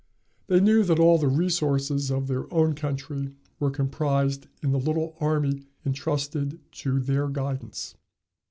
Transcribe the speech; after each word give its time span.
They 0.47 0.59
knew 0.59 0.81
that 0.85 0.97
all 0.99 1.19
the 1.19 1.27
resources 1.27 2.09
of 2.09 2.25
their 2.25 2.51
own 2.51 2.73
country 2.73 3.35
were 3.59 3.69
comprised 3.69 4.47
in 4.63 4.71
the 4.71 4.79
little 4.79 5.15
army 5.19 5.61
intrusted 5.85 6.59
to 6.71 6.99
their 6.99 7.27
guidance. 7.29 7.93